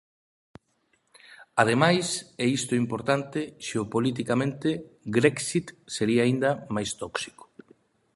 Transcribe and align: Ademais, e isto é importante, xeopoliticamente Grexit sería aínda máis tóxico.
Ademais, 1.61 2.07
e 2.43 2.45
isto 2.57 2.71
é 2.73 2.77
importante, 2.85 3.39
xeopoliticamente 3.67 4.69
Grexit 5.15 5.67
sería 5.95 6.21
aínda 6.23 6.49
máis 6.75 6.89
tóxico. 7.01 7.43